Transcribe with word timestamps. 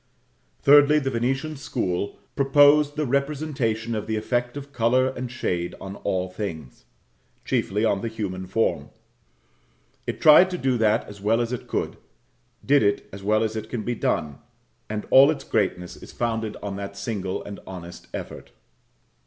Thirdly, 0.63 0.97
the 0.97 1.11
Venetian 1.11 1.55
school 1.57 2.17
propose 2.35 2.95
the 2.95 3.05
representation 3.05 3.93
of 3.93 4.07
the 4.07 4.15
effect 4.15 4.57
of 4.57 4.73
colour 4.73 5.09
and 5.09 5.29
shade 5.31 5.75
on 5.79 5.97
all 5.97 6.27
things; 6.27 6.85
chiefly 7.45 7.85
on 7.85 8.01
the 8.01 8.07
human 8.07 8.47
form. 8.47 8.89
It 10.07 10.19
tried 10.19 10.49
to 10.49 10.57
do 10.57 10.75
that 10.79 11.07
as 11.07 11.21
well 11.21 11.39
as 11.39 11.53
it 11.53 11.67
could 11.67 11.97
did 12.65 12.81
it 12.81 13.07
as 13.13 13.21
well 13.21 13.43
as 13.43 13.55
it 13.55 13.69
can 13.69 13.83
be 13.83 13.93
done 13.93 14.39
and 14.89 15.05
all 15.11 15.29
its 15.29 15.43
greatness 15.43 15.95
is 15.95 16.11
founded 16.11 16.57
on 16.63 16.77
that 16.77 16.97
single 16.97 17.43
and 17.43 17.59
honest 17.67 18.07
effort. 18.11 18.53